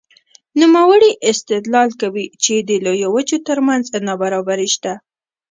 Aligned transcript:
نوموړی 0.61 1.11
استدلال 1.31 1.89
کوي 2.01 2.25
چې 2.43 2.53
د 2.69 2.69
لویو 2.85 3.07
وچو 3.15 3.37
ترمنځ 3.47 3.83
نابرابري 4.07 4.67
شته. 4.75 4.93